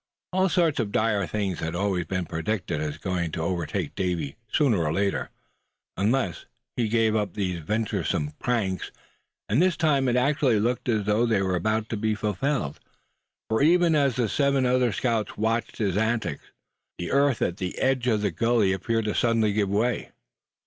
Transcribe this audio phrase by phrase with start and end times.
[0.33, 4.83] All sorts of dire things had always been predicted as going to overtake Davy sooner
[4.83, 5.29] or later,
[5.95, 8.89] unless he gave up these venturesome pranks;
[9.47, 12.79] and this time it actually looked as though they were about to be fulfilled.
[13.47, 16.45] For even as the seven other scouts were watching his antics,
[16.97, 20.09] the earth at the edge of the gully appeared to suddenly give way.